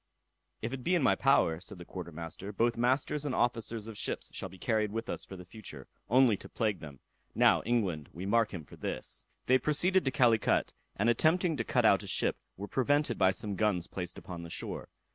"If 0.63 0.73
it 0.73 0.83
be 0.83 0.95
in 0.95 1.03
my 1.03 1.13
power," 1.13 1.59
said 1.59 1.77
the 1.77 1.85
quarter 1.85 2.11
master, 2.11 2.51
"both 2.51 2.75
masters 2.75 3.23
and 3.23 3.35
officers 3.35 3.85
of 3.85 3.99
ships 3.99 4.31
shall 4.33 4.49
be 4.49 4.57
carried 4.57 4.91
with 4.91 5.07
us 5.09 5.25
for 5.25 5.37
the 5.37 5.45
future, 5.45 5.87
only 6.09 6.35
to 6.37 6.49
plague 6.49 6.79
them. 6.79 6.99
Now, 7.35 7.61
England, 7.67 8.09
we 8.11 8.25
mark 8.25 8.51
him 8.51 8.63
for 8.65 8.77
this." 8.77 9.27
They 9.45 9.59
proceeded 9.59 10.03
to 10.05 10.09
Calicut, 10.09 10.73
and 10.95 11.07
attempting 11.07 11.55
to 11.57 11.63
cut 11.63 11.85
out 11.85 12.01
a 12.01 12.07
ship, 12.07 12.37
were 12.57 12.67
prevented 12.67 13.19
by 13.19 13.29
some 13.29 13.55
guns 13.55 13.85
placed 13.85 14.17
upon 14.17 14.41
the 14.41 14.49
shore. 14.49 14.89